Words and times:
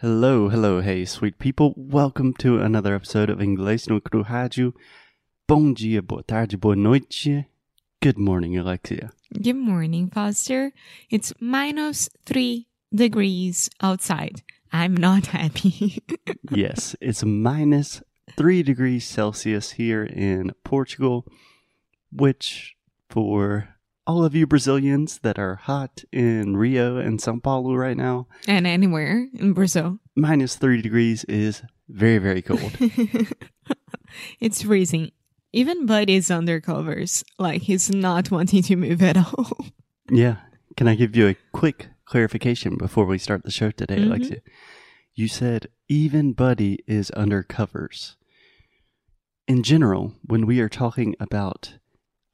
Hello, 0.00 0.48
hello, 0.48 0.80
hey, 0.80 1.04
sweet 1.04 1.40
people. 1.40 1.74
Welcome 1.76 2.32
to 2.34 2.60
another 2.60 2.94
episode 2.94 3.28
of 3.28 3.40
Inglês 3.40 3.88
no 3.88 3.98
Cru 3.98 4.22
Rádio. 4.22 4.72
Bom 5.48 5.74
dia, 5.74 6.02
boa 6.02 6.22
tarde, 6.22 6.56
boa 6.56 6.76
noite. 6.76 7.46
Good 8.00 8.16
morning, 8.16 8.56
Alexia. 8.56 9.10
Good 9.42 9.56
morning, 9.56 10.08
Foster. 10.08 10.72
It's 11.10 11.32
minus 11.40 12.08
three 12.24 12.68
degrees 12.94 13.68
outside. 13.82 14.42
I'm 14.72 14.96
not 14.96 15.26
happy. 15.34 16.00
yes, 16.48 16.94
it's 17.00 17.24
minus 17.24 18.00
three 18.36 18.62
degrees 18.62 19.04
Celsius 19.04 19.72
here 19.72 20.04
in 20.04 20.52
Portugal, 20.62 21.26
which 22.12 22.76
for 23.10 23.74
all 24.08 24.24
of 24.24 24.34
you 24.34 24.46
Brazilians 24.46 25.18
that 25.18 25.38
are 25.38 25.56
hot 25.56 26.02
in 26.10 26.56
Rio 26.56 26.96
and 26.96 27.20
Sao 27.20 27.38
Paulo 27.38 27.74
right 27.74 27.96
now, 27.96 28.26
and 28.48 28.66
anywhere 28.66 29.28
in 29.34 29.52
Brazil. 29.52 29.98
minus 30.16 30.56
three 30.56 30.80
degrees 30.82 31.24
is 31.24 31.62
very, 31.88 32.18
very 32.18 32.42
cold. 32.42 32.72
it's 34.40 34.62
freezing. 34.62 35.12
Even 35.52 35.86
Bud 35.86 36.10
is 36.10 36.30
under 36.30 36.60
covers. 36.60 37.24
Like 37.38 37.62
he's 37.62 37.90
not 37.90 38.30
wanting 38.30 38.62
to 38.64 38.76
move 38.76 39.02
at 39.02 39.16
all. 39.16 39.66
yeah. 40.10 40.36
Can 40.76 40.86
I 40.88 40.94
give 40.94 41.16
you 41.16 41.28
a 41.28 41.36
quick 41.52 41.88
clarification 42.04 42.76
before 42.76 43.04
we 43.04 43.18
start 43.18 43.42
the 43.44 43.50
show 43.50 43.70
today, 43.70 43.96
Mhm. 43.98 44.06
Alexia? 44.06 44.40
You 45.14 45.26
said 45.28 45.66
even 45.88 46.32
Buddy 46.32 46.78
is 46.86 47.10
under 47.16 47.42
covers. 47.42 48.16
In 49.48 49.62
general, 49.62 50.14
when 50.22 50.46
we 50.46 50.60
are 50.60 50.68
talking 50.68 51.16
about 51.18 51.74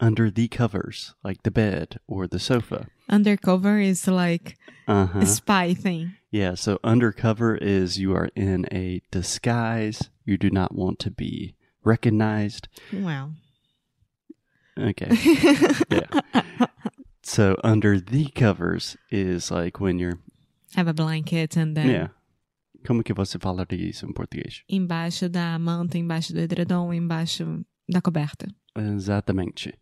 under 0.04 0.30
the 0.30 0.48
covers, 0.48 1.14
like 1.24 1.42
the 1.42 1.50
bed 1.50 1.98
or 2.06 2.26
the 2.26 2.38
sofa, 2.38 2.86
Undercover 3.08 3.78
is 3.80 4.06
like 4.06 4.56
uh 4.86 5.08
a 5.14 5.26
spy 5.26 5.74
thing. 5.74 6.12
Yeah, 6.30 6.54
so 6.56 6.78
undercover 6.82 7.56
is 7.56 7.98
you 7.98 8.12
are 8.14 8.28
in 8.34 8.66
a 8.72 9.00
disguise. 9.10 10.10
You 10.26 10.36
do 10.36 10.50
not 10.50 10.74
want 10.74 10.98
to 11.00 11.10
be 11.10 11.54
recognized. 11.84 12.68
Wow. 12.92 13.30
Okay. 14.76 15.10
Yeah. 15.90 16.20
So 17.22 17.56
under 17.64 18.00
the 18.00 18.26
covers 18.34 18.96
is 19.10 19.50
like 19.50 19.80
when 19.80 19.98
you're 19.98 20.18
Have 20.74 20.88
a 20.88 20.94
blanket 20.94 21.56
and 21.56 21.76
then 21.76 21.88
Yeah. 21.88 22.08
Como 22.86 23.02
que 23.02 23.14
você 23.14 23.38
fala 23.40 23.64
isso 23.70 24.04
em 24.06 24.12
português? 24.12 24.62
embaixo 24.68 25.28
da 25.30 25.58
manta, 25.58 25.96
embaixo 25.96 26.34
do 26.34 26.40
edredom, 26.40 26.92
embaixo 26.92 27.64
da 27.88 28.00
coberta. 28.02 28.46
Exatamente. 28.76 29.72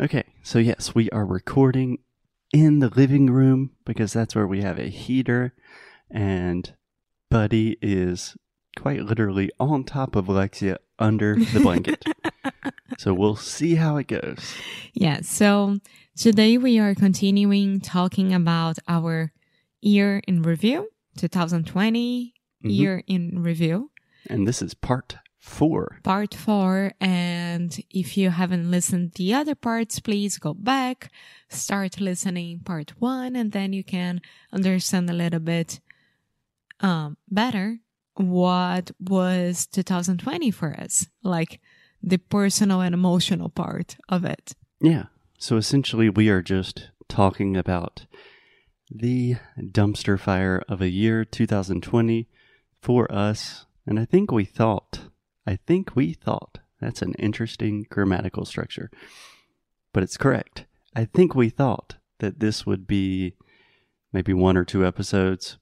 Okay, 0.00 0.24
so 0.42 0.58
yes, 0.58 0.94
we 0.94 1.10
are 1.10 1.24
recording 1.24 1.98
in 2.52 2.80
the 2.80 2.88
living 2.88 3.30
room 3.30 3.70
because 3.84 4.12
that's 4.12 4.34
where 4.34 4.46
we 4.46 4.62
have 4.62 4.78
a 4.78 4.88
heater, 4.88 5.54
and 6.10 6.74
Buddy 7.30 7.76
is 7.80 8.36
quite 8.76 9.02
literally 9.02 9.50
on 9.60 9.84
top 9.84 10.16
of 10.16 10.28
Alexia 10.28 10.78
under 10.98 11.36
the 11.36 11.60
blanket. 11.60 12.04
so 12.98 13.12
we'll 13.14 13.36
see 13.36 13.74
how 13.76 13.96
it 13.96 14.08
goes. 14.08 14.54
Yeah, 14.94 15.20
so 15.22 15.78
today 16.16 16.58
we 16.58 16.78
are 16.78 16.94
continuing 16.94 17.80
talking 17.80 18.32
about 18.34 18.78
our 18.88 19.32
year 19.80 20.22
in 20.26 20.42
review, 20.42 20.88
2020 21.16 22.34
Mhm. 22.64 22.70
year 22.76 23.02
in 23.08 23.42
review, 23.42 23.90
And 24.30 24.46
this 24.46 24.62
is 24.62 24.72
part 24.72 25.16
four. 25.42 25.98
part 26.04 26.34
four. 26.34 26.92
And 27.00 27.76
if 27.90 28.16
you 28.16 28.30
haven't 28.30 28.70
listened 28.70 29.12
the 29.16 29.34
other 29.34 29.54
parts, 29.54 29.98
please 29.98 30.38
go 30.38 30.54
back, 30.54 31.10
start 31.48 32.00
listening 32.00 32.60
part 32.60 32.92
one, 33.00 33.36
and 33.36 33.52
then 33.52 33.72
you 33.72 33.84
can 33.84 34.22
understand 34.52 35.10
a 35.10 35.12
little 35.12 35.40
bit 35.40 35.80
um, 36.80 37.16
better 37.28 37.78
what 38.14 38.90
was 39.00 39.66
2020 39.66 40.50
for 40.50 40.74
us, 40.78 41.06
like 41.22 41.60
the 42.02 42.18
personal 42.18 42.80
and 42.80 42.94
emotional 42.94 43.48
part 43.48 43.96
of 44.08 44.24
it. 44.24 44.54
Yeah. 44.80 45.06
So 45.38 45.56
essentially, 45.56 46.08
we 46.08 46.28
are 46.28 46.42
just 46.42 46.90
talking 47.08 47.56
about 47.56 48.06
the 48.90 49.36
dumpster 49.58 50.18
fire 50.18 50.62
of 50.68 50.80
a 50.80 50.88
year 50.88 51.24
2020 51.24 52.28
for 52.80 53.10
us. 53.12 53.66
And 53.86 53.98
I 53.98 54.04
think 54.04 54.30
we 54.30 54.44
thought, 54.44 55.08
I 55.46 55.56
think 55.66 55.96
we 55.96 56.12
thought, 56.12 56.58
that's 56.80 57.02
an 57.02 57.14
interesting 57.18 57.86
grammatical 57.90 58.44
structure, 58.44 58.90
but 59.92 60.02
it's 60.02 60.16
correct. 60.16 60.66
I 60.94 61.04
think 61.04 61.34
we 61.34 61.48
thought 61.48 61.96
that 62.18 62.40
this 62.40 62.66
would 62.66 62.86
be 62.86 63.34
maybe 64.12 64.32
one 64.32 64.56
or 64.56 64.64
two 64.64 64.86
episodes, 64.86 65.58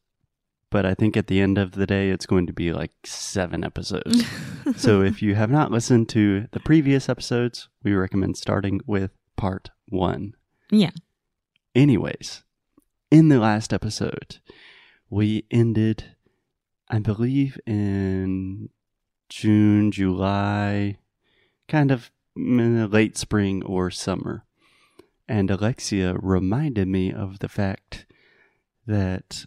but 0.70 0.84
I 0.84 0.94
think 0.94 1.16
at 1.16 1.26
the 1.26 1.40
end 1.40 1.58
of 1.58 1.72
the 1.72 1.86
day, 1.86 2.10
it's 2.10 2.26
going 2.26 2.46
to 2.46 2.52
be 2.52 2.72
like 2.72 2.92
seven 3.04 3.64
episodes. 3.64 4.24
so 4.76 5.02
if 5.02 5.22
you 5.22 5.34
have 5.34 5.50
not 5.50 5.72
listened 5.72 6.08
to 6.10 6.46
the 6.52 6.60
previous 6.60 7.08
episodes, 7.08 7.68
we 7.82 7.92
recommend 7.92 8.36
starting 8.36 8.80
with 8.86 9.10
part 9.36 9.70
one. 9.88 10.34
Yeah. 10.70 10.90
Anyways, 11.74 12.44
in 13.10 13.28
the 13.28 13.38
last 13.38 13.72
episode, 13.72 14.38
we 15.08 15.44
ended, 15.50 16.16
I 16.88 17.00
believe, 17.00 17.58
in 17.66 18.68
June, 19.30 19.90
July, 19.90 20.98
kind 21.68 21.90
of 21.90 22.10
late 22.36 23.16
spring 23.16 23.62
or 23.64 23.90
summer. 23.90 24.44
And 25.26 25.50
Alexia 25.50 26.14
reminded 26.20 26.88
me 26.88 27.12
of 27.12 27.38
the 27.38 27.48
fact 27.48 28.04
that 28.86 29.46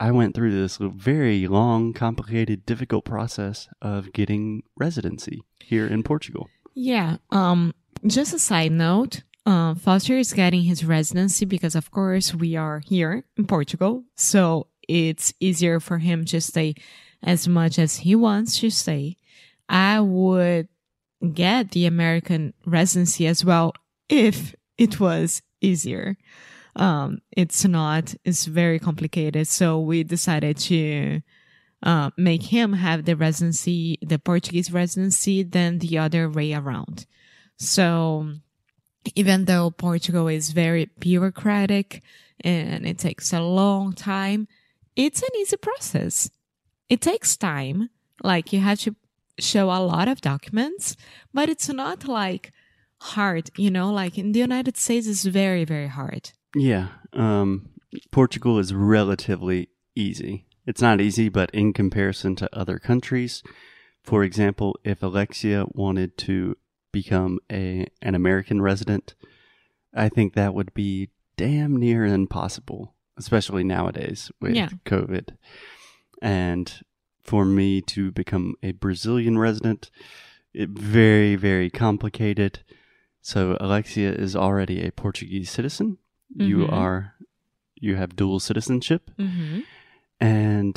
I 0.00 0.10
went 0.10 0.34
through 0.34 0.52
this 0.52 0.78
very 0.80 1.46
long, 1.46 1.92
complicated, 1.92 2.64
difficult 2.64 3.04
process 3.04 3.68
of 3.82 4.12
getting 4.12 4.62
residency 4.76 5.42
here 5.62 5.86
in 5.86 6.02
Portugal. 6.02 6.48
Yeah. 6.74 7.18
Um, 7.30 7.74
just 8.06 8.32
a 8.32 8.38
side 8.38 8.72
note, 8.72 9.22
uh, 9.44 9.74
Foster 9.74 10.16
is 10.16 10.32
getting 10.32 10.62
his 10.62 10.84
residency 10.84 11.44
because, 11.44 11.74
of 11.74 11.90
course, 11.90 12.34
we 12.34 12.56
are 12.56 12.80
here 12.86 13.24
in 13.36 13.46
Portugal. 13.46 14.04
So 14.14 14.68
it's 14.88 15.34
easier 15.40 15.80
for 15.80 15.98
him 15.98 16.24
to 16.26 16.40
stay 16.40 16.74
as 17.22 17.46
much 17.46 17.78
as 17.78 17.96
he 17.96 18.14
wants 18.14 18.60
to 18.60 18.70
stay. 18.70 19.16
I 19.68 20.00
would 20.00 20.68
get 21.32 21.72
the 21.72 21.86
American 21.86 22.54
residency 22.64 23.26
as 23.26 23.44
well 23.44 23.74
if 24.08 24.54
it 24.76 25.00
was 25.00 25.42
easier. 25.60 26.16
Um, 26.76 27.20
it's 27.32 27.64
not, 27.64 28.14
it's 28.24 28.44
very 28.44 28.78
complicated. 28.78 29.48
So 29.48 29.80
we 29.80 30.04
decided 30.04 30.56
to 30.58 31.20
uh, 31.82 32.10
make 32.16 32.44
him 32.44 32.72
have 32.72 33.04
the 33.04 33.16
residency, 33.16 33.98
the 34.00 34.18
Portuguese 34.18 34.72
residency, 34.72 35.42
than 35.42 35.78
the 35.78 35.98
other 35.98 36.28
way 36.30 36.54
around. 36.54 37.06
So 37.56 38.32
even 39.14 39.46
though 39.46 39.70
Portugal 39.70 40.28
is 40.28 40.50
very 40.50 40.90
bureaucratic 40.98 42.02
and 42.40 42.86
it 42.86 42.98
takes 42.98 43.32
a 43.32 43.40
long 43.40 43.92
time, 43.92 44.46
it's 44.94 45.22
an 45.22 45.28
easy 45.38 45.56
process. 45.56 46.30
It 46.88 47.00
takes 47.00 47.36
time. 47.36 47.90
Like 48.22 48.52
you 48.52 48.60
have 48.60 48.80
to 48.80 48.96
show 49.38 49.70
a 49.70 49.80
lot 49.80 50.08
of 50.08 50.20
documents, 50.20 50.96
but 51.32 51.48
it's 51.48 51.68
not 51.68 52.06
like 52.06 52.52
hard, 53.00 53.50
you 53.56 53.70
know, 53.70 53.90
like 53.92 54.18
in 54.18 54.32
the 54.32 54.40
United 54.40 54.76
States, 54.76 55.06
it's 55.06 55.24
very, 55.24 55.64
very 55.64 55.88
hard. 55.88 56.32
Yeah, 56.54 56.88
um, 57.12 57.68
Portugal 58.10 58.58
is 58.58 58.74
relatively 58.74 59.68
easy. 59.94 60.46
It's 60.66 60.82
not 60.82 61.00
easy, 61.00 61.28
but 61.28 61.50
in 61.52 61.72
comparison 61.72 62.36
to 62.36 62.48
other 62.52 62.78
countries, 62.78 63.42
for 64.02 64.22
example, 64.24 64.78
if 64.84 65.02
Alexia 65.02 65.64
wanted 65.68 66.16
to 66.18 66.56
become 66.92 67.38
a 67.50 67.86
an 68.02 68.14
American 68.14 68.60
resident, 68.62 69.14
I 69.94 70.08
think 70.08 70.34
that 70.34 70.54
would 70.54 70.72
be 70.74 71.10
damn 71.36 71.76
near 71.76 72.04
impossible, 72.04 72.94
especially 73.16 73.64
nowadays 73.64 74.30
with 74.40 74.54
Yeah. 74.56 74.68
COVID. 74.84 75.36
And 76.20 76.80
for 77.28 77.44
me 77.44 77.80
to 77.94 78.10
become 78.20 78.54
a 78.62 78.72
Brazilian 78.72 79.36
resident, 79.38 79.90
it 80.54 80.70
very 80.70 81.36
very 81.36 81.70
complicated. 81.70 82.52
So 83.20 83.56
Alexia 83.60 84.10
is 84.24 84.34
already 84.34 84.78
a 84.82 84.90
Portuguese 84.92 85.50
citizen. 85.50 85.98
You 86.48 86.58
Mhm. 86.58 86.72
are 86.72 87.14
you 87.86 87.96
have 88.00 88.16
dual 88.16 88.40
citizenship 88.40 89.02
Mm-hmm. 89.18 89.60
and 90.20 90.76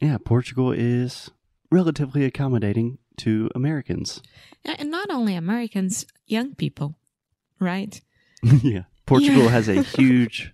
yeah, 0.00 0.18
Portugal 0.32 0.70
is 0.72 1.30
relatively 1.70 2.24
accommodating 2.24 2.98
to 3.24 3.48
Americans. 3.54 4.22
And 4.64 4.90
not 4.90 5.10
only 5.10 5.34
Americans, 5.34 6.06
young 6.26 6.54
people, 6.54 6.88
right? 7.60 8.00
yeah. 8.62 8.84
Portugal 9.06 9.44
Yeah. 9.44 9.50
has 9.56 9.68
a 9.68 9.82
huge 9.98 10.52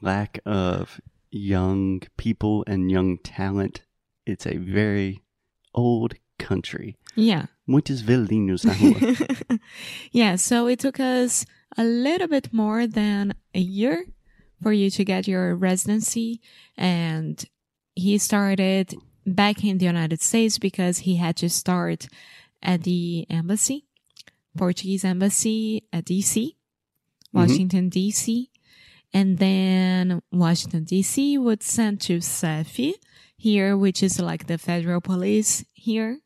lack 0.00 0.38
of 0.46 1.00
young 1.30 2.00
people 2.16 2.64
and 2.66 2.90
young 2.90 3.18
talent. 3.18 3.82
It's 4.26 4.46
a 4.46 4.56
very 4.56 5.22
old 5.74 6.14
country. 6.38 6.96
Yeah. 7.14 7.46
Muitos 7.66 8.02
velhinhos 8.02 8.64
na 8.64 8.74
rua. 8.80 9.58
yeah, 10.12 10.36
so 10.36 10.66
it 10.66 10.80
took 10.80 11.00
us 11.00 11.46
a 11.76 11.84
little 11.84 12.28
bit 12.28 12.52
more 12.52 12.86
than 12.86 13.34
a 13.54 13.60
year 13.60 14.04
for 14.62 14.72
you 14.72 14.90
to 14.90 15.04
get 15.04 15.26
your 15.28 15.54
residency. 15.54 16.40
And 16.76 17.42
he 17.94 18.18
started 18.18 18.94
back 19.26 19.64
in 19.64 19.78
the 19.78 19.86
United 19.86 20.20
States 20.20 20.58
because 20.58 20.98
he 20.98 21.16
had 21.16 21.36
to 21.36 21.48
start 21.48 22.08
at 22.62 22.82
the 22.84 23.26
embassy, 23.28 23.86
Portuguese 24.56 25.04
embassy 25.04 25.84
at 25.92 26.04
DC, 26.04 26.34
mm-hmm. 26.34 27.38
Washington, 27.38 27.90
DC. 27.90 28.48
And 29.12 29.38
then 29.38 30.22
Washington, 30.30 30.84
DC 30.84 31.38
would 31.38 31.62
send 31.62 32.00
to 32.02 32.20
SEF 32.20 32.78
here, 33.36 33.76
which 33.76 34.02
is 34.02 34.20
like 34.20 34.46
the 34.46 34.58
federal 34.58 35.00
police 35.00 35.64
here. 35.72 36.18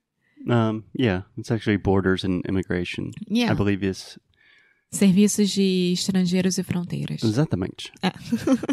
Um, 0.49 0.85
yeah, 0.95 1.23
it's 1.37 1.51
actually 1.51 1.77
borders 1.77 2.25
and 2.25 2.45
immigration. 2.47 3.13
Yeah. 3.27 3.51
I 3.51 3.55
believe 3.55 3.83
it's 3.83 4.19
Serviços 4.93 5.55
de 5.55 5.93
Estrangeiros 5.93 6.59
e 6.59 6.63
Fronteiras. 6.63 7.23
exatamente. 7.23 7.93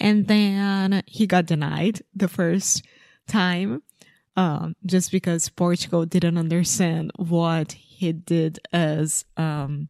and 0.00 0.26
then 0.26 1.02
he 1.06 1.26
got 1.26 1.46
denied 1.46 2.02
the 2.14 2.28
first 2.28 2.84
time 3.28 3.82
um, 4.36 4.74
just 4.84 5.12
because 5.12 5.48
Portugal 5.48 6.06
didn't 6.06 6.38
understand 6.38 7.12
what 7.16 7.72
he 7.72 8.12
did 8.12 8.58
as 8.72 9.24
um, 9.36 9.88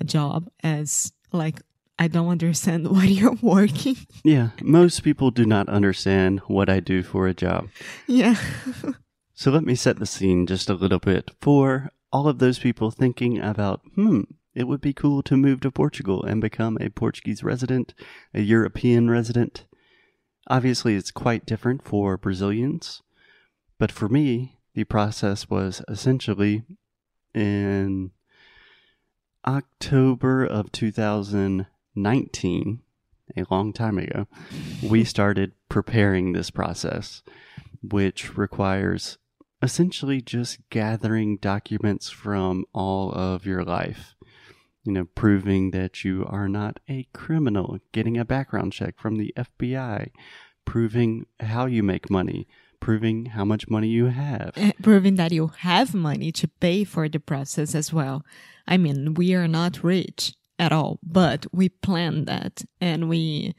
a 0.00 0.04
job, 0.04 0.50
as 0.62 1.12
like, 1.32 1.62
I 1.98 2.08
don't 2.08 2.28
understand 2.28 2.88
what 2.90 3.08
you're 3.08 3.38
working. 3.40 3.96
Yeah, 4.24 4.50
most 4.62 5.02
people 5.02 5.30
do 5.30 5.44
not 5.44 5.68
understand 5.68 6.40
what 6.46 6.68
I 6.68 6.80
do 6.80 7.02
for 7.02 7.26
a 7.26 7.34
job. 7.34 7.68
yeah. 8.06 8.36
So 9.36 9.50
let 9.50 9.64
me 9.64 9.74
set 9.74 9.98
the 9.98 10.06
scene 10.06 10.46
just 10.46 10.70
a 10.70 10.74
little 10.74 11.00
bit 11.00 11.30
for 11.40 11.90
all 12.12 12.28
of 12.28 12.38
those 12.38 12.60
people 12.60 12.92
thinking 12.92 13.40
about, 13.40 13.80
hmm, 13.96 14.20
it 14.54 14.68
would 14.68 14.80
be 14.80 14.92
cool 14.92 15.22
to 15.24 15.36
move 15.36 15.60
to 15.62 15.72
Portugal 15.72 16.22
and 16.22 16.40
become 16.40 16.78
a 16.80 16.88
Portuguese 16.88 17.42
resident, 17.42 17.94
a 18.32 18.40
European 18.40 19.10
resident. 19.10 19.64
Obviously, 20.46 20.94
it's 20.94 21.10
quite 21.10 21.46
different 21.46 21.82
for 21.82 22.16
Brazilians, 22.16 23.02
but 23.78 23.90
for 23.90 24.08
me, 24.08 24.58
the 24.74 24.84
process 24.84 25.50
was 25.50 25.82
essentially 25.88 26.62
in 27.34 28.12
October 29.44 30.44
of 30.44 30.70
2019, 31.94 32.80
a 33.36 33.44
long 33.50 33.72
time 33.72 33.98
ago, 33.98 34.26
we 34.82 35.04
started 35.14 35.52
preparing 35.68 36.32
this 36.32 36.50
process, 36.50 37.22
which 37.82 38.36
requires 38.36 39.18
essentially 39.62 40.20
just 40.20 40.58
gathering 40.70 41.38
documents 41.38 42.10
from 42.10 42.64
all 42.74 43.12
of 43.12 43.46
your 43.46 43.64
life. 43.64 44.14
You 44.84 44.92
know, 44.92 45.04
proving 45.14 45.70
that 45.70 46.04
you 46.04 46.26
are 46.28 46.48
not 46.48 46.78
a 46.90 47.08
criminal, 47.14 47.78
getting 47.92 48.18
a 48.18 48.24
background 48.24 48.74
check 48.74 48.98
from 48.98 49.16
the 49.16 49.32
FBI, 49.36 50.10
proving 50.66 51.24
how 51.40 51.64
you 51.64 51.82
make 51.82 52.10
money, 52.10 52.46
proving 52.80 53.26
how 53.26 53.46
much 53.46 53.70
money 53.70 53.88
you 53.88 54.06
have. 54.06 54.52
Uh, 54.58 54.72
Proving 54.82 55.14
that 55.14 55.32
you 55.32 55.52
have 55.60 55.94
money 55.94 56.30
to 56.32 56.48
pay 56.48 56.84
for 56.84 57.08
the 57.08 57.18
process 57.18 57.74
as 57.74 57.94
well. 57.94 58.26
I 58.68 58.76
mean, 58.76 59.14
we 59.14 59.32
are 59.32 59.48
not 59.48 59.82
rich 59.82 60.34
at 60.64 60.72
all, 60.72 60.98
but 61.02 61.46
we 61.52 61.68
planned 61.68 62.26
that 62.26 62.62
and 62.80 63.08
we 63.08 63.54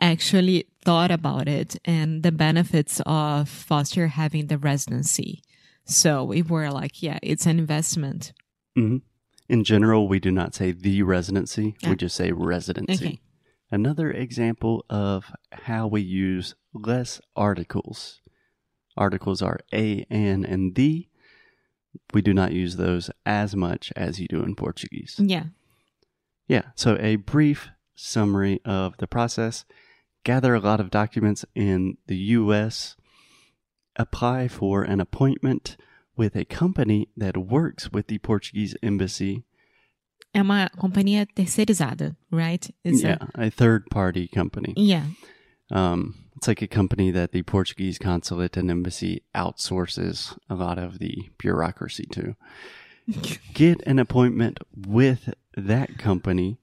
actually 0.00 0.66
thought 0.84 1.10
about 1.10 1.48
it 1.48 1.76
and 1.84 2.22
the 2.22 2.32
benefits 2.32 3.00
of 3.06 3.48
Foster 3.48 4.08
having 4.08 4.46
the 4.46 4.58
residency. 4.58 5.42
So 5.84 6.22
we 6.24 6.42
were 6.42 6.70
like, 6.70 7.02
yeah, 7.02 7.18
it's 7.22 7.46
an 7.46 7.58
investment. 7.58 8.32
hmm 8.76 8.98
In 9.48 9.64
general, 9.64 10.08
we 10.08 10.20
do 10.20 10.30
not 10.30 10.54
say 10.54 10.72
the 10.72 11.02
residency, 11.02 11.76
we 11.86 11.96
just 11.96 12.16
say 12.16 12.32
residency. 12.32 13.06
Okay. 13.06 13.20
Another 13.70 14.10
example 14.10 14.84
of 14.88 15.32
how 15.52 15.86
we 15.86 16.00
use 16.00 16.54
less 16.72 17.20
articles. 17.36 18.20
Articles 18.96 19.42
are 19.42 19.60
a, 19.72 20.06
an, 20.10 20.44
and 20.44 20.74
the. 20.74 21.08
We 22.14 22.22
do 22.22 22.32
not 22.32 22.52
use 22.52 22.76
those 22.76 23.10
as 23.26 23.54
much 23.54 23.92
as 23.96 24.18
you 24.20 24.26
do 24.28 24.42
in 24.42 24.54
Portuguese. 24.54 25.16
Yeah. 25.18 25.44
Yeah, 26.48 26.62
so 26.74 26.96
a 26.98 27.16
brief 27.16 27.68
summary 27.94 28.60
of 28.64 28.96
the 28.98 29.06
process 29.06 29.64
gather 30.24 30.54
a 30.54 30.60
lot 30.60 30.80
of 30.80 30.90
documents 30.90 31.44
in 31.54 31.98
the 32.06 32.16
US, 32.16 32.96
apply 33.96 34.48
for 34.48 34.82
an 34.82 35.00
appointment 35.00 35.76
with 36.16 36.36
a 36.36 36.44
company 36.44 37.08
that 37.16 37.36
works 37.36 37.92
with 37.92 38.08
the 38.08 38.18
Portuguese 38.18 38.74
embassy. 38.82 39.44
É 40.34 40.40
uma 40.42 40.68
companhia 40.76 41.26
terceirizada, 41.34 42.16
right? 42.30 42.70
It's 42.84 43.02
yeah, 43.02 43.18
a 43.34 43.50
third 43.50 43.86
party 43.90 44.28
company. 44.28 44.74
Yeah. 44.76 45.04
Um, 45.70 46.26
it's 46.36 46.46
like 46.46 46.62
a 46.62 46.68
company 46.68 47.10
that 47.10 47.32
the 47.32 47.42
Portuguese 47.42 47.98
consulate 47.98 48.56
and 48.56 48.70
embassy 48.70 49.22
outsources 49.34 50.36
a 50.48 50.54
lot 50.54 50.78
of 50.78 50.98
the 50.98 51.30
bureaucracy 51.38 52.06
to. 52.12 52.36
Get 53.54 53.82
an 53.86 53.98
appointment 53.98 54.58
with 54.76 55.32
that 55.62 55.98
company, 55.98 56.58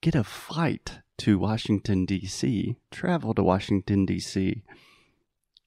get 0.00 0.14
a 0.14 0.24
flight 0.24 0.98
to 1.18 1.38
Washington, 1.38 2.04
D.C., 2.04 2.76
travel 2.90 3.34
to 3.34 3.42
Washington, 3.42 4.04
D.C., 4.06 4.62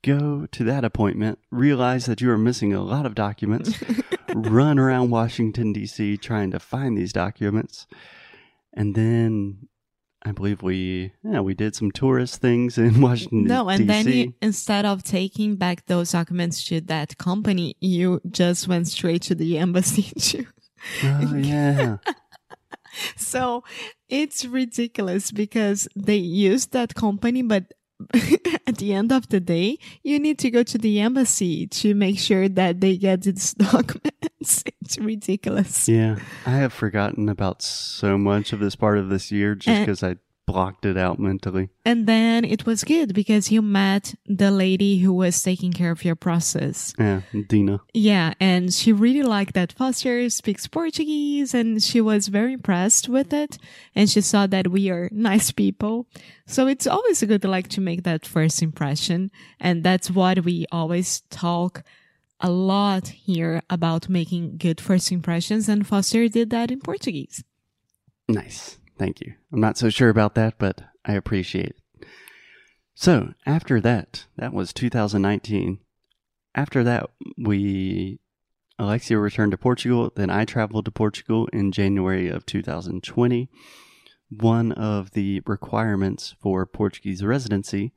go 0.03 0.45
to 0.51 0.63
that 0.63 0.85
appointment, 0.85 1.39
realize 1.51 2.05
that 2.05 2.21
you 2.21 2.29
are 2.31 2.37
missing 2.37 2.73
a 2.73 2.83
lot 2.83 3.05
of 3.05 3.15
documents, 3.15 3.81
run 4.35 4.77
around 4.79 5.09
Washington, 5.09 5.73
D.C., 5.73 6.17
trying 6.17 6.51
to 6.51 6.59
find 6.59 6.97
these 6.97 7.13
documents, 7.13 7.87
and 8.73 8.95
then 8.95 9.67
I 10.23 10.31
believe 10.31 10.61
we 10.61 11.13
yeah 11.23 11.39
we 11.39 11.53
did 11.53 11.75
some 11.75 11.91
tourist 11.91 12.41
things 12.41 12.77
in 12.77 13.01
Washington 13.07 13.45
No, 13.45 13.69
and 13.69 13.89
then 13.89 14.07
you, 14.07 14.33
instead 14.41 14.85
of 14.85 15.03
taking 15.03 15.55
back 15.55 15.85
those 15.85 16.11
documents 16.11 16.63
to 16.65 16.81
that 16.81 17.17
company, 17.17 17.75
you 17.79 18.21
just 18.29 18.67
went 18.67 18.87
straight 18.87 19.21
to 19.23 19.35
the 19.35 19.57
embassy 19.57 20.03
to 20.19 20.45
oh 21.03 21.35
yeah, 21.35 21.97
So 23.15 23.63
it's 24.09 24.45
ridiculous 24.45 25.31
because 25.31 25.87
they 25.95 26.15
use 26.15 26.67
that 26.67 26.95
company, 26.95 27.41
but 27.41 27.73
at 28.67 28.77
the 28.77 28.93
end 28.93 29.11
of 29.11 29.27
the 29.29 29.39
day, 29.39 29.77
you 30.03 30.19
need 30.19 30.37
to 30.39 30.51
go 30.51 30.63
to 30.63 30.77
the 30.77 30.99
embassy 30.99 31.67
to 31.67 31.95
make 31.95 32.19
sure 32.19 32.47
that 32.47 32.79
they 32.79 32.95
get 32.97 33.23
these 33.23 33.53
documents. 33.57 34.63
It's 34.81 34.97
ridiculous. 34.99 35.89
yeah. 35.89 36.17
I 36.45 36.51
have 36.51 36.73
forgotten 36.73 37.27
about 37.27 37.61
so 37.61 38.17
much 38.17 38.53
of 38.53 38.59
this 38.59 38.75
part 38.75 38.97
of 38.97 39.09
this 39.09 39.31
year 39.31 39.55
just 39.55 39.81
because 39.81 40.03
I 40.03 40.17
blocked 40.47 40.85
it 40.85 40.97
out 40.97 41.19
mentally. 41.19 41.69
And 41.85 42.07
then 42.07 42.45
it 42.45 42.65
was 42.65 42.83
good 42.85 43.13
because 43.13 43.51
you 43.51 43.61
met 43.61 44.15
the 44.25 44.49
lady 44.49 44.99
who 44.99 45.13
was 45.13 45.43
taking 45.43 45.73
care 45.73 45.91
of 45.91 46.05
your 46.05 46.15
process. 46.15 46.93
Yeah, 46.97 47.21
Dina. 47.47 47.81
Yeah, 47.93 48.33
and 48.39 48.73
she 48.73 48.93
really 48.93 49.21
liked 49.21 49.53
that 49.53 49.73
Foster 49.73 50.29
speaks 50.29 50.65
Portuguese 50.65 51.53
and 51.53 51.83
she 51.83 51.99
was 51.99 52.29
very 52.29 52.53
impressed 52.53 53.09
with 53.09 53.33
it. 53.33 53.57
And 53.93 54.09
she 54.09 54.21
saw 54.21 54.47
that 54.47 54.69
we 54.69 54.89
are 54.89 55.09
nice 55.11 55.51
people. 55.51 56.07
So 56.47 56.65
it's 56.65 56.87
always 56.87 57.21
a 57.21 57.27
good 57.27 57.41
to 57.41 57.49
like 57.49 57.67
to 57.69 57.81
make 57.81 58.03
that 58.03 58.25
first 58.25 58.63
impression. 58.63 59.29
And 59.59 59.83
that's 59.83 60.09
what 60.09 60.45
we 60.45 60.65
always 60.71 61.21
talk 61.29 61.83
a 62.39 62.49
lot 62.49 63.09
here 63.09 63.61
about 63.69 64.07
making 64.07 64.57
good 64.57 64.79
first 64.79 65.11
impressions. 65.11 65.67
And 65.67 65.85
Foster 65.85 66.29
did 66.29 66.51
that 66.51 66.71
in 66.71 66.79
Portuguese. 66.79 67.43
Nice. 68.29 68.76
Thank 68.97 69.21
you. 69.21 69.33
I'm 69.51 69.59
not 69.59 69.77
so 69.77 69.89
sure 69.89 70.09
about 70.09 70.35
that, 70.35 70.55
but 70.57 70.81
I 71.05 71.13
appreciate 71.13 71.75
it. 72.01 72.07
So, 72.95 73.33
after 73.45 73.79
that, 73.81 74.25
that 74.37 74.53
was 74.53 74.73
2019. 74.73 75.79
After 76.55 76.83
that, 76.83 77.11
we, 77.37 78.19
Alexia 78.79 79.19
returned 79.19 79.51
to 79.51 79.57
Portugal. 79.57 80.11
Then 80.15 80.31
I 80.31 80.45
traveled 80.45 80.85
to 80.85 80.91
Portugal 80.91 81.47
in 81.53 81.71
January 81.71 82.27
of 82.27 82.45
2020. 82.47 83.49
One 84.29 84.71
of 84.71 85.11
the 85.11 85.41
requirements 85.45 86.35
for 86.41 86.65
Portuguese 86.65 87.23
residency 87.23 87.93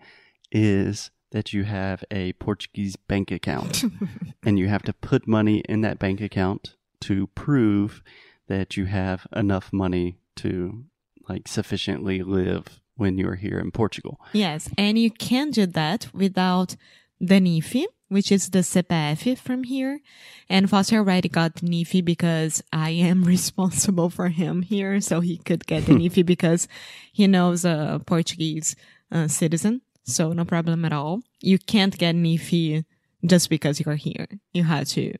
is 0.52 1.10
that 1.32 1.52
you 1.52 1.64
have 1.64 2.04
a 2.10 2.34
Portuguese 2.34 2.96
bank 2.96 3.30
account 3.30 3.84
and 4.42 4.58
you 4.58 4.68
have 4.68 4.82
to 4.82 4.92
put 4.92 5.26
money 5.26 5.60
in 5.68 5.80
that 5.80 5.98
bank 5.98 6.20
account 6.20 6.76
to 7.00 7.28
prove 7.28 8.02
that 8.48 8.76
you 8.76 8.84
have 8.84 9.26
enough 9.34 9.72
money 9.72 10.18
to 10.42 10.84
like 11.28 11.48
sufficiently 11.48 12.22
live 12.22 12.80
when 12.96 13.16
you're 13.18 13.36
here 13.36 13.58
in 13.58 13.70
Portugal. 13.70 14.20
Yes, 14.32 14.68
and 14.76 14.98
you 14.98 15.10
can 15.10 15.50
do 15.50 15.66
that 15.66 16.08
without 16.12 16.76
the 17.20 17.40
NIFI, 17.40 17.84
which 18.08 18.32
is 18.32 18.50
the 18.50 18.60
CPF 18.60 19.38
from 19.38 19.64
here. 19.64 20.00
And 20.48 20.68
Foster 20.68 20.96
already 20.96 21.28
got 21.28 21.56
the 21.56 21.66
NIFI 21.66 22.04
because 22.04 22.62
I 22.72 22.90
am 22.90 23.24
responsible 23.36 24.10
for 24.10 24.28
him 24.28 24.62
here, 24.62 25.00
so 25.00 25.20
he 25.20 25.38
could 25.38 25.66
get 25.66 25.86
the 25.86 25.92
NIFI 26.00 26.26
because 26.26 26.68
he 27.12 27.26
knows 27.26 27.64
a 27.64 28.00
Portuguese 28.06 28.76
uh, 29.12 29.28
citizen, 29.28 29.82
so 30.04 30.32
no 30.32 30.44
problem 30.44 30.84
at 30.84 30.92
all. 30.92 31.20
You 31.40 31.58
can't 31.58 31.96
get 31.96 32.14
NIFI 32.14 32.84
just 33.24 33.50
because 33.50 33.80
you're 33.80 33.96
here. 33.96 34.26
You 34.52 34.64
have 34.64 34.88
to 34.88 35.14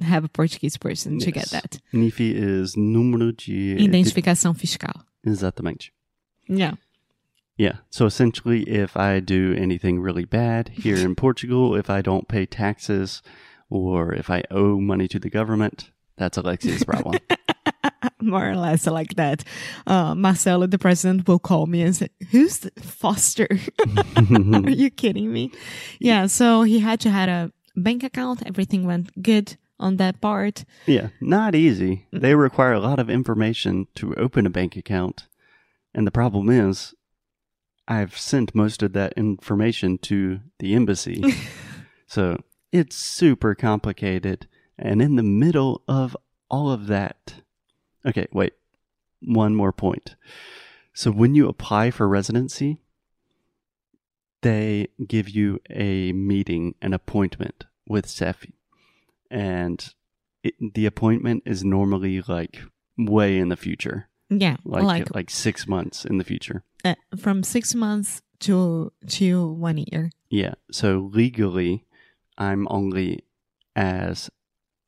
have 0.00 0.24
a 0.24 0.28
Portuguese 0.28 0.76
person 0.76 1.18
to 1.20 1.30
get 1.30 1.50
Yes. 1.50 1.62
that. 1.62 1.78
NIFI 1.92 2.34
is 2.34 2.74
número 2.76 3.32
de 3.36 3.76
Identificação 3.76 4.54
fiscal. 4.56 5.02
Exatamente. 5.24 5.90
Yeah. 6.48 6.74
Yeah. 7.56 7.78
So 7.90 8.04
essentially, 8.06 8.62
if 8.68 8.96
I 8.96 9.20
do 9.20 9.54
anything 9.56 10.00
really 10.00 10.24
bad 10.26 10.68
here 10.68 10.96
in 10.98 11.14
Portugal, 11.16 11.74
if 11.74 11.88
I 11.88 12.02
don't 12.02 12.28
pay 12.28 12.44
taxes 12.46 13.22
or 13.70 14.12
if 14.12 14.28
I 14.30 14.42
owe 14.50 14.78
money 14.80 15.08
to 15.08 15.18
the 15.18 15.30
government, 15.30 15.90
that's 16.16 16.36
Alexia's 16.38 16.84
problem. 16.84 17.18
More 18.20 18.50
or 18.50 18.56
less 18.56 18.86
like 18.86 19.14
that. 19.16 19.42
Uh, 19.86 20.14
Marcelo, 20.14 20.66
the 20.66 20.78
president, 20.78 21.26
will 21.28 21.38
call 21.38 21.66
me 21.66 21.82
and 21.82 21.94
say, 21.96 22.08
Who's 22.30 22.58
the 22.58 22.70
Foster? 22.80 23.48
Are 24.16 24.70
you 24.70 24.90
kidding 24.90 25.32
me? 25.32 25.50
Yeah. 26.00 26.26
So 26.26 26.62
he 26.62 26.78
had 26.80 27.00
to 27.00 27.10
have 27.10 27.28
a 27.28 27.52
bank 27.76 28.02
account. 28.04 28.42
Everything 28.46 28.86
went 28.86 29.10
good 29.22 29.56
on 29.78 29.96
that 29.96 30.20
part. 30.20 30.64
yeah. 30.86 31.08
Not 31.20 31.54
easy. 31.54 32.06
Mm-hmm. 32.12 32.18
They 32.20 32.34
require 32.34 32.72
a 32.72 32.80
lot 32.80 32.98
of 32.98 33.10
information 33.10 33.88
to 33.96 34.14
open 34.14 34.46
a 34.46 34.50
bank 34.50 34.76
account. 34.76 35.28
And 35.94 36.06
the 36.06 36.10
problem 36.10 36.50
is, 36.50 36.94
I've 37.88 38.18
sent 38.18 38.54
most 38.54 38.82
of 38.82 38.92
that 38.94 39.12
information 39.16 39.98
to 39.98 40.40
the 40.58 40.74
embassy. 40.74 41.22
so 42.06 42.42
it's 42.72 42.96
super 42.96 43.54
complicated. 43.54 44.48
And 44.78 45.00
in 45.00 45.16
the 45.16 45.22
middle 45.22 45.82
of 45.86 46.16
all 46.50 46.70
of 46.70 46.86
that, 46.88 47.34
okay, 48.04 48.26
wait, 48.32 48.54
one 49.22 49.54
more 49.54 49.72
point. 49.72 50.16
So 50.92 51.10
when 51.10 51.34
you 51.34 51.48
apply 51.48 51.90
for 51.90 52.08
residency, 52.08 52.80
they 54.42 54.88
give 55.06 55.28
you 55.28 55.60
a 55.70 56.12
meeting, 56.12 56.74
an 56.82 56.92
appointment 56.92 57.64
with 57.88 58.06
Sefi. 58.06 58.52
And 59.30 59.84
it, 60.42 60.54
the 60.74 60.86
appointment 60.86 61.42
is 61.46 61.64
normally 61.64 62.22
like 62.22 62.60
way 62.98 63.38
in 63.38 63.48
the 63.48 63.56
future, 63.56 64.08
Yeah. 64.30 64.56
like 64.64 64.82
Like, 64.84 65.14
like, 65.14 65.30
six 65.30 65.66
months 65.66 66.04
in 66.04 66.18
the 66.18 66.24
future. 66.24 66.62
uh, 66.84 66.94
from 67.16 67.42
six 67.42 67.74
months 67.74 68.22
to, 68.40 68.92
to 69.08 69.48
one 69.48 69.78
year. 69.78 70.10
Yeah. 70.30 70.54
So 70.70 71.10
legally, 71.12 71.84
I'm 72.38 72.66
only 72.70 73.24
as 73.74 74.30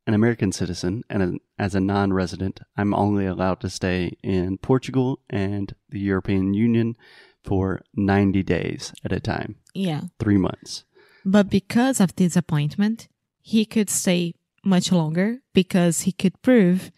an 0.07 0.15
American 0.15 0.53
citizen 0.53 1.03
and 1.11 1.41
as 1.59 1.75
a 1.75 1.81
non-resident, 1.81 2.61
I'm 2.77 2.95
only 2.95 3.27
allowed 3.27 3.61
to 3.61 3.69
stay 3.71 4.17
in 4.23 4.59
Portugal 4.59 5.21
and 5.29 5.75
the 5.91 6.01
European 6.01 6.55
Union 6.55 6.97
for 7.45 7.83
90 7.95 8.43
days 8.43 8.93
at 9.05 9.13
a 9.13 9.21
time, 9.21 9.57
Yeah. 9.75 10.03
three 10.19 10.39
months. 10.39 10.85
But 11.25 11.51
because 11.51 12.01
of 12.01 12.15
this 12.17 12.37
appointment, 12.37 13.09
he 13.49 13.65
could 13.65 13.89
stay 13.89 14.35
much 14.63 14.93
longer 14.93 15.39
because 15.55 16.03
he 16.03 16.13
could 16.13 16.41
prove 16.43 16.93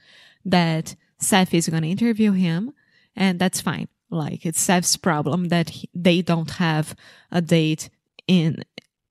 that 0.45 0.97
Seth 1.19 1.55
is 1.55 1.69
going 1.69 1.85
to 1.85 1.89
interview 1.89 2.33
him, 2.33 2.73
and 3.15 3.39
that's 3.39 3.61
fine. 3.61 3.87
Like 4.11 4.45
it's 4.45 4.61
Seth's 4.61 4.97
problem 4.97 5.49
that 5.49 5.71
he, 5.71 5.89
they 5.95 6.23
don't 6.23 6.51
have 6.53 6.97
a 7.31 7.41
date 7.41 7.89
in 8.27 8.65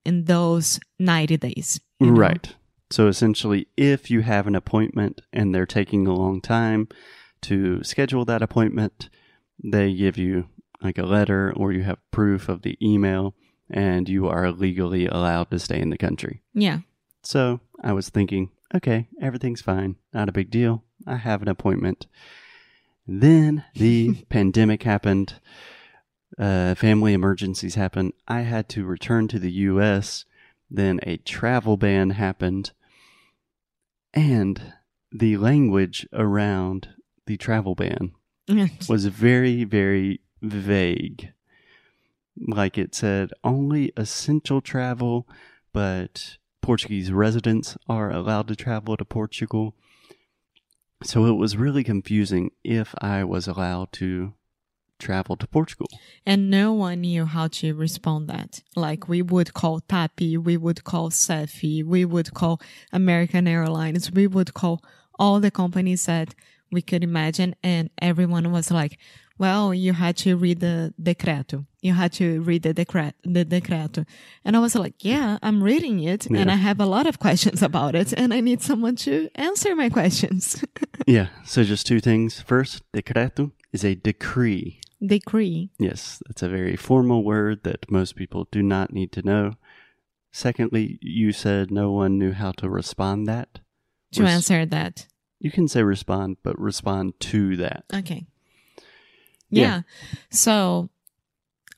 in 0.03 0.25
those 0.25 0.81
ninety 0.99 1.37
days. 1.37 1.79
you 2.01 2.07
know? 2.07 2.19
Right. 2.19 2.53
So 2.91 3.07
essentially, 3.07 3.67
if 3.77 4.11
you 4.11 4.21
have 4.21 4.45
an 4.45 4.55
appointment 4.55 5.21
and 5.31 5.55
they're 5.55 5.65
taking 5.79 6.07
a 6.07 6.13
long 6.13 6.41
time 6.41 6.89
to 7.43 7.81
schedule 7.83 8.25
that 8.25 8.41
appointment, 8.41 9.07
they 9.63 9.93
give 9.93 10.17
you 10.17 10.49
like 10.81 10.97
a 10.97 11.05
letter 11.05 11.53
or 11.55 11.71
you 11.71 11.83
have 11.83 11.99
proof 12.11 12.49
of 12.49 12.63
the 12.63 12.77
email 12.81 13.33
and 13.69 14.09
you 14.09 14.27
are 14.27 14.51
legally 14.51 15.05
allowed 15.05 15.51
to 15.51 15.59
stay 15.59 15.79
in 15.79 15.89
the 15.89 15.97
country. 15.97 16.41
Yeah. 16.53 16.79
So 17.21 17.59
I 17.83 17.93
was 17.93 18.09
thinking, 18.09 18.51
okay, 18.73 19.07
everything's 19.21 19.61
fine. 19.61 19.95
Not 20.13 20.29
a 20.29 20.33
big 20.33 20.49
deal. 20.49 20.83
I 21.05 21.17
have 21.17 21.41
an 21.41 21.47
appointment. 21.47 22.07
Then 23.07 23.65
the 23.73 24.13
pandemic 24.29 24.83
happened. 24.83 25.35
Uh, 26.37 26.75
family 26.75 27.13
emergencies 27.13 27.75
happened. 27.75 28.13
I 28.27 28.41
had 28.41 28.69
to 28.69 28.85
return 28.85 29.27
to 29.29 29.39
the 29.39 29.51
U.S. 29.51 30.25
Then 30.69 30.99
a 31.03 31.17
travel 31.17 31.75
ban 31.75 32.11
happened. 32.11 32.71
And 34.13 34.73
the 35.11 35.37
language 35.37 36.07
around 36.13 36.89
the 37.25 37.37
travel 37.37 37.75
ban 37.75 38.11
was 38.89 39.05
very, 39.07 39.63
very 39.63 40.21
vague. 40.41 41.33
Like 42.37 42.77
it 42.77 42.95
said, 42.95 43.31
only 43.43 43.91
essential 43.97 44.61
travel, 44.61 45.27
but 45.73 46.37
Portuguese 46.61 47.11
residents 47.11 47.77
are 47.87 48.11
allowed 48.11 48.47
to 48.49 48.55
travel 48.55 48.97
to 48.97 49.05
Portugal. 49.05 49.75
So 51.03 51.25
it 51.25 51.33
was 51.37 51.55
really 51.57 51.83
confusing 51.83 52.51
if 52.63 52.93
I 53.01 53.23
was 53.23 53.47
allowed 53.47 53.91
to 53.93 54.33
travel 54.99 55.37
to 55.37 55.47
Portugal. 55.47 55.87
and 56.25 56.49
no 56.49 56.73
one 56.73 56.99
knew 57.01 57.25
how 57.25 57.47
to 57.47 57.73
respond 57.73 58.27
that. 58.27 58.61
Like 58.75 59.07
we 59.07 59.21
would 59.21 59.53
call 59.53 59.79
Tapi, 59.79 60.35
we 60.37 60.57
would 60.57 60.83
call 60.83 61.09
Sefi, 61.09 61.85
we 61.85 62.03
would 62.03 62.33
call 62.33 62.59
American 62.91 63.47
Airlines, 63.47 64.11
we 64.11 64.27
would 64.27 64.53
call 64.53 64.83
all 65.17 65.39
the 65.39 65.51
companies 65.51 66.05
that 66.05 66.35
we 66.71 66.81
could 66.81 67.03
imagine, 67.03 67.55
and 67.63 67.89
everyone 68.01 68.51
was 68.51 68.69
like, 68.71 68.99
"Well, 69.37 69.73
you 69.73 69.93
had 69.93 70.17
to 70.17 70.35
read 70.35 70.59
the 70.59 70.93
decreto. 71.01 71.65
You 71.81 71.93
had 71.93 72.11
to 72.13 72.41
read 72.41 72.63
the 72.63 72.73
decret, 72.73 73.13
the 73.23 73.45
decreto." 73.45 74.05
And 74.43 74.55
I 74.55 74.59
was 74.59 74.75
like, 74.75 75.03
"Yeah, 75.03 75.37
I'm 75.41 75.63
reading 75.63 75.99
it, 76.03 76.25
and 76.27 76.51
I 76.51 76.55
have 76.55 76.79
a 76.79 76.85
lot 76.85 77.07
of 77.07 77.19
questions 77.19 77.61
about 77.61 77.95
it, 77.95 78.13
and 78.13 78.33
I 78.33 78.41
need 78.41 78.61
someone 78.61 78.95
to 78.97 79.29
answer 79.35 79.75
my 79.75 79.89
questions." 79.89 80.63
yeah, 81.07 81.27
so 81.45 81.63
just 81.63 81.87
two 81.87 81.99
things. 81.99 82.41
First, 82.41 82.83
decreto 82.93 83.51
is 83.71 83.83
a 83.83 83.95
decree. 83.95 84.79
Decree. 85.05 85.69
Yes, 85.79 86.21
that's 86.27 86.43
a 86.43 86.49
very 86.49 86.75
formal 86.75 87.23
word 87.23 87.63
that 87.63 87.89
most 87.89 88.15
people 88.15 88.47
do 88.51 88.61
not 88.61 88.91
need 88.91 89.11
to 89.13 89.21
know. 89.21 89.53
Secondly, 90.31 90.99
you 91.01 91.31
said 91.31 91.71
no 91.71 91.91
one 91.91 92.17
knew 92.17 92.33
how 92.33 92.51
to 92.51 92.69
respond 92.69 93.27
that. 93.27 93.59
To 94.13 94.23
Res- 94.23 94.31
answer 94.31 94.65
that. 94.65 95.07
You 95.39 95.51
can 95.51 95.67
say 95.67 95.83
respond, 95.83 96.37
but 96.43 96.59
respond 96.59 97.19
to 97.21 97.55
that. 97.57 97.85
Okay. 97.93 98.25
Yeah. 99.49 99.63
Yeah. 99.63 99.81
So 100.29 100.89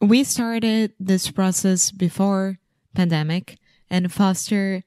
we 0.02 0.24
started 0.24 0.94
this 1.00 1.30
process 1.30 1.92
before 1.92 2.60
pandemic 2.94 3.58
and 3.90 4.12
Foster 4.12 4.84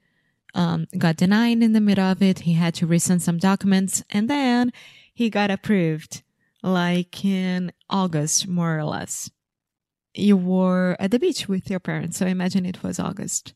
um, 0.55 0.87
got 0.99 1.17
denied 1.17 1.63
in 1.63 1.73
the 1.73 1.81
middle 1.81 2.05
of 2.05 2.23
it. 2.23 2.41
He 2.41 2.55
had 2.55 2.75
to 2.75 2.87
resend 2.87 3.21
some 3.21 3.39
documents 3.39 4.03
and 4.11 4.29
then 4.29 4.73
he 5.13 5.31
got 5.31 5.51
approved 5.51 6.23
like 6.63 7.25
in 7.25 7.73
August, 7.91 8.49
more 8.49 8.79
or 8.79 8.85
less. 8.85 9.31
You 10.15 10.37
were 10.37 10.97
at 10.99 11.11
the 11.11 11.19
beach 11.19 11.49
with 11.49 11.71
your 11.71 11.81
parents. 11.81 12.19
So 12.19 12.27
I 12.27 12.31
imagine 12.31 12.67
it 12.67 12.83
was 12.83 12.99
August. 12.99 13.55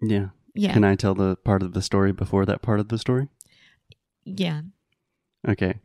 Yeah. 0.00 0.28
Yeah. 0.54 0.72
Can 0.72 0.84
I 0.84 0.96
tell 0.96 1.14
the 1.14 1.36
part 1.36 1.62
of 1.62 1.72
the 1.72 1.82
story 1.82 2.12
before 2.12 2.44
that 2.46 2.62
part 2.62 2.80
of 2.80 2.88
the 2.88 2.98
story? 2.98 3.28
yeah. 4.24 4.62
Okay. 5.48 5.80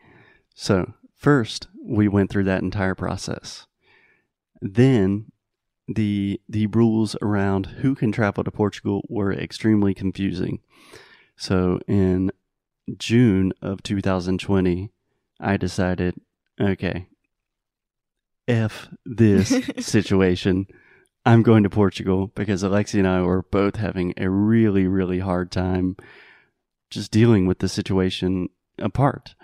So, 0.53 0.94
first, 1.15 1.67
we 1.82 2.08
went 2.08 2.29
through 2.29 2.46
that 2.46 2.62
entire 2.62 2.96
process. 2.96 3.67
Then, 4.66 5.32
the 5.88 6.42
the 6.50 6.66
rules 6.66 7.16
around 7.22 7.68
who 7.68 7.94
can 7.94 8.12
travel 8.12 8.44
to 8.44 8.50
Portugal 8.50 9.06
were 9.08 9.32
extremely 9.32 9.94
confusing. 9.94 10.60
So, 11.36 11.80
in 11.88 12.32
June 12.98 13.54
of 13.62 13.84
2020, 13.84 14.90
I 15.40 15.58
decided, 15.58 16.16
okay, 16.60 17.06
F 18.48 18.90
this 19.06 19.54
situation. 19.80 20.66
I'm 21.28 21.44
going 21.44 21.62
to 21.62 21.70
Portugal 21.70 22.32
because 22.34 22.64
Alexi 22.64 22.98
and 22.98 23.08
I 23.08 23.22
were 23.22 23.44
both 23.44 23.76
having 23.76 24.16
a 24.18 24.30
really, 24.30 24.88
really 24.88 25.20
hard 25.20 25.52
time 25.52 25.96
just 26.90 27.12
dealing 27.12 27.46
with 27.46 27.60
the 27.60 27.70
situation 27.70 28.50
apart. 28.80 29.36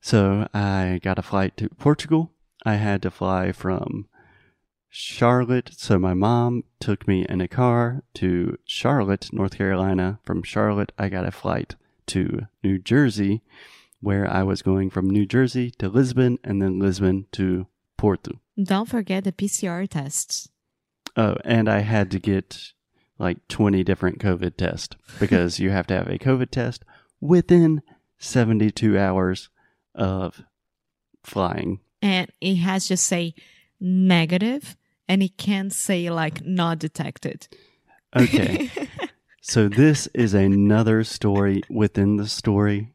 So 0.00 0.48
I 0.54 1.00
got 1.02 1.18
a 1.18 1.22
flight 1.22 1.58
to 1.58 1.68
Portugal. 1.70 2.32
I 2.64 2.74
had 2.74 3.02
to 3.02 3.10
fly 3.10 3.52
from 3.52 4.06
Charlotte. 4.88 5.70
So 5.76 5.98
my 5.98 6.14
mom 6.14 6.64
took 6.80 7.06
me 7.06 7.26
in 7.28 7.40
a 7.40 7.48
car 7.48 8.02
to 8.14 8.58
Charlotte, 8.64 9.32
North 9.32 9.56
Carolina. 9.56 10.18
From 10.24 10.42
Charlotte, 10.42 10.92
I 10.98 11.08
got 11.08 11.26
a 11.26 11.30
flight 11.30 11.76
to 12.08 12.46
New 12.64 12.78
Jersey, 12.78 13.42
where 14.00 14.30
I 14.30 14.42
was 14.42 14.62
going 14.62 14.90
from 14.90 15.10
New 15.10 15.26
Jersey 15.26 15.70
to 15.72 15.88
Lisbon 15.88 16.38
and 16.42 16.62
then 16.62 16.78
Lisbon 16.78 17.26
to 17.32 17.66
Porto. 17.96 18.40
Don't 18.62 18.88
forget 18.88 19.24
the 19.24 19.32
PCR 19.32 19.88
tests. 19.88 20.48
Oh, 21.16 21.36
and 21.44 21.68
I 21.68 21.80
had 21.80 22.10
to 22.12 22.18
get 22.18 22.72
like 23.18 23.46
20 23.48 23.82
different 23.84 24.20
COVID 24.20 24.56
tests 24.56 24.96
because 25.18 25.58
you 25.58 25.70
have 25.70 25.86
to 25.88 25.94
have 25.94 26.08
a 26.08 26.18
COVID 26.18 26.50
test 26.50 26.84
within 27.20 27.82
72 28.18 28.96
hours 28.96 29.48
of 29.94 30.44
flying. 31.24 31.80
And 32.00 32.30
it 32.40 32.56
has 32.56 32.88
just 32.88 33.06
say 33.06 33.34
negative 33.80 34.76
and 35.08 35.22
it 35.22 35.36
can't 35.36 35.72
say 35.72 36.10
like 36.10 36.44
not 36.44 36.78
detected. 36.78 37.48
Okay. 38.14 38.70
so 39.42 39.68
this 39.68 40.06
is 40.14 40.34
another 40.34 41.02
story 41.04 41.62
within 41.68 42.16
the 42.16 42.28
story. 42.28 42.92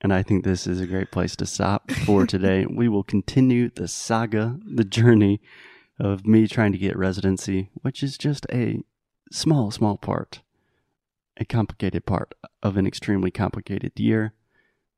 And 0.00 0.12
I 0.12 0.22
think 0.22 0.44
this 0.44 0.66
is 0.66 0.80
a 0.80 0.86
great 0.86 1.10
place 1.10 1.34
to 1.36 1.46
stop 1.46 1.90
for 1.90 2.26
today. 2.26 2.66
we 2.66 2.88
will 2.88 3.02
continue 3.02 3.70
the 3.70 3.88
saga, 3.88 4.58
the 4.64 4.84
journey 4.84 5.40
of 5.98 6.26
me 6.26 6.46
trying 6.46 6.72
to 6.72 6.78
get 6.78 6.96
residency, 6.96 7.70
which 7.82 8.02
is 8.02 8.16
just 8.16 8.46
a 8.52 8.80
small, 9.32 9.70
small 9.70 9.96
part, 9.96 10.42
a 11.36 11.44
complicated 11.44 12.06
part 12.06 12.34
of 12.62 12.76
an 12.76 12.86
extremely 12.86 13.30
complicated 13.30 13.98
year. 13.98 14.34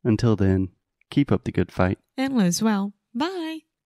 Until 0.05 0.37
then, 0.37 0.69
keep 1.11 1.33
up 1.33 1.45
the 1.45 1.53
good 1.53 1.73
fight. 1.73 1.99
And 2.17 2.37
lose 2.37 2.63
well. 2.63 2.93